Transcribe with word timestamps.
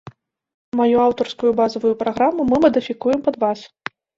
Маю 0.79 0.95
аўтарскую 1.03 1.51
базавую 1.61 1.93
праграму 2.01 2.41
мы 2.51 2.55
мадыфікуем 2.67 3.19
пад 3.29 3.35
вас. 3.45 3.59